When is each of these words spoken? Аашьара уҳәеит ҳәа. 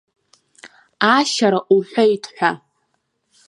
Аашьара 1.11 1.59
уҳәеит 1.75 2.23
ҳәа. 2.35 2.51